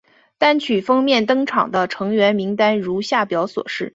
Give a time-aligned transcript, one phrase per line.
[0.39, 3.89] 单曲封面登场的成员名单如下表所示。